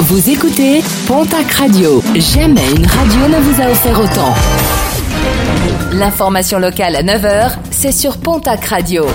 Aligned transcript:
Vous 0.00 0.28
écoutez 0.28 0.82
Pontac 1.06 1.50
Radio. 1.52 2.02
Jamais 2.16 2.68
une 2.76 2.84
radio 2.84 3.28
ne 3.28 3.40
vous 3.40 3.62
a 3.62 3.70
offert 3.70 3.98
autant. 4.00 4.34
L'information 5.92 6.58
locale 6.58 6.96
à 6.96 7.02
9h, 7.02 7.52
c'est 7.70 7.92
sur 7.92 8.18
Pontac 8.18 8.64
Radio. 8.64 9.06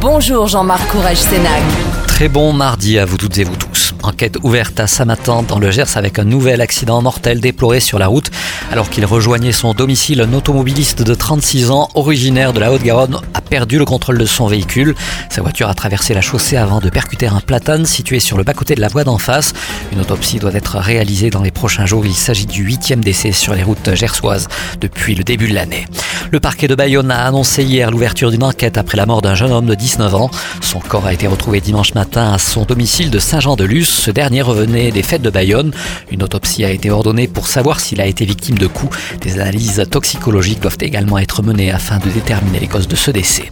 Bonjour 0.00 0.46
Jean-Marc 0.46 0.86
Courage 0.88 1.16
Sénac. 1.16 1.62
Très 2.06 2.28
bon 2.28 2.52
mardi 2.52 2.98
à 2.98 3.06
vous 3.06 3.16
toutes 3.16 3.38
et 3.38 3.44
vous 3.44 3.56
tous. 3.56 3.94
Enquête 4.02 4.36
ouverte 4.42 4.78
à 4.78 4.86
Samatan 4.86 5.42
dans 5.42 5.58
le 5.58 5.70
Gers 5.70 5.96
avec 5.96 6.18
un 6.18 6.24
nouvel 6.24 6.60
accident 6.60 7.00
mortel 7.00 7.40
déploré 7.40 7.80
sur 7.80 7.98
la 7.98 8.06
route. 8.06 8.30
Alors 8.70 8.90
qu'il 8.90 9.06
rejoignait 9.06 9.52
son 9.52 9.72
domicile, 9.72 10.20
un 10.20 10.32
automobiliste 10.34 11.02
de 11.02 11.14
36 11.14 11.70
ans, 11.70 11.88
originaire 11.94 12.52
de 12.52 12.60
la 12.60 12.70
Haute-Garonne, 12.70 13.18
perdu 13.54 13.78
le 13.78 13.84
contrôle 13.84 14.18
de 14.18 14.26
son 14.26 14.48
véhicule. 14.48 14.96
Sa 15.30 15.40
voiture 15.40 15.68
a 15.68 15.74
traversé 15.74 16.12
la 16.12 16.20
chaussée 16.20 16.56
avant 16.56 16.80
de 16.80 16.90
percuter 16.90 17.28
un 17.28 17.38
platane 17.38 17.86
situé 17.86 18.18
sur 18.18 18.36
le 18.36 18.42
bas-côté 18.42 18.74
de 18.74 18.80
la 18.80 18.88
voie 18.88 19.04
d'en 19.04 19.16
face. 19.16 19.52
Une 19.92 20.00
autopsie 20.00 20.40
doit 20.40 20.52
être 20.54 20.78
réalisée 20.78 21.30
dans 21.30 21.40
les 21.40 21.52
prochains 21.52 21.86
jours. 21.86 22.04
Il 22.04 22.16
s'agit 22.16 22.46
du 22.46 22.64
huitième 22.64 23.04
décès 23.04 23.30
sur 23.30 23.54
les 23.54 23.62
routes 23.62 23.94
gersoises 23.94 24.48
depuis 24.80 25.14
le 25.14 25.22
début 25.22 25.48
de 25.48 25.54
l'année. 25.54 25.86
Le 26.32 26.40
parquet 26.40 26.66
de 26.66 26.74
Bayonne 26.74 27.12
a 27.12 27.26
annoncé 27.26 27.62
hier 27.62 27.92
l'ouverture 27.92 28.32
d'une 28.32 28.42
enquête 28.42 28.76
après 28.76 28.96
la 28.96 29.06
mort 29.06 29.22
d'un 29.22 29.36
jeune 29.36 29.52
homme 29.52 29.66
de 29.66 29.76
19 29.76 30.16
ans. 30.16 30.32
Son 30.60 30.80
corps 30.80 31.06
a 31.06 31.12
été 31.12 31.28
retrouvé 31.28 31.60
dimanche 31.60 31.94
matin 31.94 32.32
à 32.32 32.38
son 32.38 32.64
domicile 32.64 33.08
de 33.08 33.20
Saint-Jean-de-Luz. 33.20 33.88
Ce 33.88 34.10
dernier 34.10 34.42
revenait 34.42 34.90
des 34.90 35.04
fêtes 35.04 35.22
de 35.22 35.30
Bayonne. 35.30 35.70
Une 36.10 36.24
autopsie 36.24 36.64
a 36.64 36.70
été 36.70 36.90
ordonnée 36.90 37.28
pour 37.28 37.46
savoir 37.46 37.78
s'il 37.78 38.00
a 38.00 38.06
été 38.06 38.24
victime 38.24 38.58
de 38.58 38.66
coups. 38.66 38.96
Des 39.20 39.38
analyses 39.38 39.86
toxicologiques 39.88 40.58
doivent 40.58 40.78
également 40.80 41.18
être 41.18 41.44
menées 41.44 41.70
afin 41.70 41.98
de 41.98 42.10
déterminer 42.10 42.58
les 42.58 42.66
causes 42.66 42.88
de 42.88 42.96
ce 42.96 43.12
décès. 43.12 43.43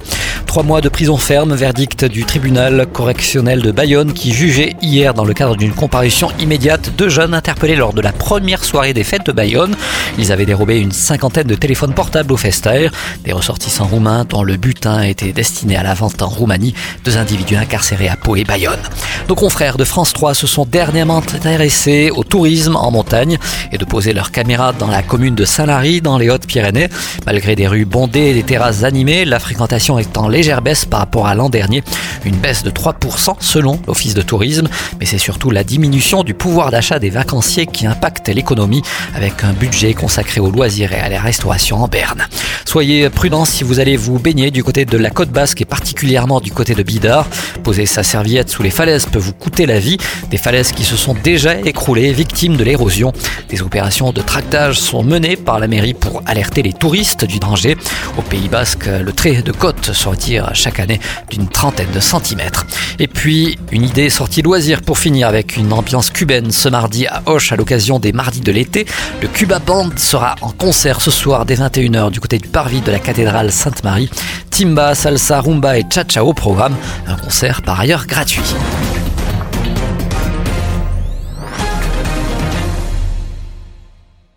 Trois 0.47 0.63
mois 0.63 0.83
de 0.83 0.91
prison 0.91 1.17
ferme, 1.17 1.55
verdict 1.55 2.05
du 2.05 2.25
tribunal 2.25 2.87
correctionnel 2.93 3.63
de 3.63 3.73
Bayonne 3.73 4.13
qui 4.13 4.33
jugeait 4.33 4.77
hier 4.83 5.15
dans 5.15 5.25
le 5.25 5.33
cadre 5.33 5.57
d'une 5.57 5.73
comparution 5.73 6.29
immédiate 6.39 6.91
deux 6.99 7.09
jeunes 7.09 7.33
interpellés 7.33 7.75
lors 7.75 7.95
de 7.95 8.03
la 8.03 8.13
première 8.13 8.63
soirée 8.63 8.93
des 8.93 9.03
fêtes 9.03 9.25
de 9.25 9.33
Bayonne. 9.33 9.75
Ils 10.19 10.31
avaient 10.31 10.45
dérobé 10.45 10.79
une 10.79 10.93
cinquantaine 10.93 11.47
de 11.47 11.55
téléphones 11.55 11.95
portables 11.95 12.33
au 12.33 12.37
Festaire, 12.37 12.93
des 13.25 13.33
ressortissants 13.33 13.87
roumains 13.87 14.27
dont 14.29 14.43
le 14.43 14.57
butin 14.59 15.03
était 15.03 15.33
destiné 15.33 15.77
à 15.77 15.83
la 15.83 15.95
vente 15.95 16.21
en 16.21 16.29
Roumanie, 16.29 16.75
deux 17.05 17.17
individus 17.17 17.57
incarcérés 17.57 18.09
à 18.09 18.17
Pau 18.17 18.37
et 18.37 18.45
Bayonne. 18.45 18.81
Nos 19.29 19.35
confrères 19.35 19.79
de 19.79 19.85
France 19.85 20.13
3 20.13 20.35
se 20.35 20.47
sont 20.47 20.67
dernièrement 20.67 21.19
intéressés 21.19 22.11
au 22.15 22.25
tourisme 22.25 22.77
en 22.77 22.91
montagne 22.91 23.39
et 23.73 23.79
de 23.79 23.85
poser 23.85 24.13
leurs 24.13 24.31
caméras 24.31 24.75
dans 24.75 24.89
la 24.89 25.03
commune 25.03 25.35
de 25.35 25.47
Saint-Lary, 25.47 26.03
dans 26.03 26.19
les 26.19 26.29
Hautes-Pyrénées. 26.29 26.89
Malgré 27.25 27.57
des 27.57 27.67
rues 27.67 27.87
bondées 27.87 28.31
et 28.31 28.35
des 28.35 28.43
terrasses 28.43 28.85
animées, 28.85 29.25
la 29.25 29.39
fréquentation 29.39 29.82
est 29.83 30.17
en 30.17 30.29
légère 30.29 30.63
baisse 30.63 30.85
par 30.85 31.01
rapport 31.01 31.27
à 31.27 31.35
l'an 31.35 31.49
dernier. 31.49 31.83
Une 32.25 32.37
baisse 32.37 32.63
de 32.63 32.71
3% 32.71 33.35
selon 33.41 33.81
l'Office 33.87 34.15
de 34.15 34.23
tourisme, 34.23 34.69
mais 35.01 35.07
c'est 35.07 35.19
surtout 35.19 35.51
la 35.51 35.65
diminution 35.65 36.23
du 36.23 36.35
pouvoir 36.35 36.71
d'achat 36.71 36.99
des 36.99 37.11
vacanciers 37.11 37.67
qui 37.67 37.87
impacte 37.87 38.29
l'économie 38.29 38.83
avec 39.15 39.43
un 39.43 39.53
budget 39.53 39.95
consacré 39.95 40.41
aux 40.41 40.51
loisirs 40.51 40.93
et 40.93 41.01
à 41.01 41.09
la 41.09 41.21
restauration 41.21 41.83
en 41.83 41.89
Berne. 41.89 42.27
Soyez 42.65 43.11
prudents 43.11 43.45
si 43.45 43.65
vous 43.65 43.81
allez 43.81 43.97
vous 43.97 44.19
baigner 44.19 44.51
du 44.51 44.63
côté 44.63 44.85
de 44.85 44.97
la 44.97 45.11
côte 45.11 45.31
basque 45.31 45.61
et 45.61 45.65
particulièrement 45.65 46.41
du 46.41 46.53
côté 46.53 46.75
de 46.75 46.83
Bidart. 46.83 47.27
Poser 47.63 47.87
sa 47.87 48.03
serviette 48.03 48.51
sous 48.51 48.63
les 48.63 48.71
falaises 48.71 49.07
peut 49.07 49.19
vous 49.19 49.33
coûter 49.33 49.67
la 49.67 49.79
vie. 49.79 49.99
Des 50.31 50.39
falaises 50.39 50.73
qui 50.73 50.85
se 50.85 50.97
sont 50.97 51.15
déjà 51.15 51.59
écroulées, 51.59 52.13
victimes 52.13 52.57
de 52.57 52.65
l'érosion. 52.65 53.13
Des 53.49 53.63
opérations 53.63 54.13
de 54.13 54.21
tractage 54.23 54.81
sont 54.81 55.03
menées 55.03 55.37
par 55.37 55.59
la 55.59 55.67
mairie 55.67 55.95
pour 55.95 56.23
alerter 56.27 56.63
les 56.63 56.73
touristes 56.73 57.25
du 57.25 57.39
danger. 57.39 57.77
Au 58.17 58.23
Pays 58.23 58.49
basque, 58.49 58.87
le 58.87 59.13
trait 59.13 59.43
de 59.43 59.53
côte 59.63 59.93
se 59.93 60.09
retire 60.09 60.51
chaque 60.55 60.81
année 60.81 60.99
d'une 61.31 61.47
trentaine 61.47 61.93
de 61.95 62.01
centimètres. 62.01 62.67
Et 62.99 63.07
puis, 63.07 63.57
une 63.71 63.85
idée 63.85 64.11
sortie 64.11 64.43
loisir 64.43 64.83
pour 64.83 64.99
finir 64.99 65.29
avec 65.29 65.57
une 65.57 65.73
ambiance 65.73 66.11
cubaine 66.11 66.51
ce 66.51 66.69
mardi 66.69 67.07
à 67.07 67.23
Hoche 67.27 67.53
à 67.53 67.57
l'occasion 67.57 68.01
des 68.01 68.13
mardis 68.13 68.41
de 68.41 68.51
l'été. 68.51 68.87
Le 69.21 69.29
Cuba 69.29 69.61
Band 69.61 69.91
sera 69.97 70.35
en 70.41 70.51
concert 70.51 71.01
ce 71.01 71.13
soir 71.13 71.47
dès 71.47 71.55
21h 71.55 72.11
du 72.11 72.19
côté 72.19 72.39
du 72.39 72.49
parvis 72.49 72.81
de 72.81 72.91
la 72.91 72.99
cathédrale 72.99 73.53
Sainte-Marie. 73.53 74.11
Timba, 74.51 74.97
salsa, 74.97 75.41
rumba 75.41 75.79
et 75.79 75.85
cha-cha 75.89 76.25
au 76.25 76.33
programme. 76.33 76.75
Un 77.07 77.15
concert 77.15 77.63
par 77.63 77.79
ailleurs 77.79 78.09
gratuit. 78.09 78.43